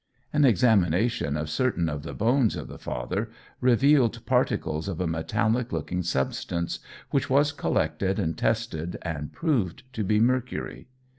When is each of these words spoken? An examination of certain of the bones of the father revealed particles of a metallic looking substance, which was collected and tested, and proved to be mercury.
An 0.33 0.45
examination 0.45 1.37
of 1.37 1.47
certain 1.47 1.87
of 1.87 2.01
the 2.01 2.15
bones 2.15 2.55
of 2.55 2.67
the 2.67 2.79
father 2.79 3.29
revealed 3.59 4.25
particles 4.25 4.87
of 4.87 4.99
a 4.99 5.05
metallic 5.05 5.71
looking 5.71 6.01
substance, 6.01 6.79
which 7.11 7.29
was 7.29 7.51
collected 7.51 8.17
and 8.17 8.35
tested, 8.35 8.97
and 9.03 9.31
proved 9.31 9.83
to 9.93 10.03
be 10.03 10.19
mercury. 10.19 10.87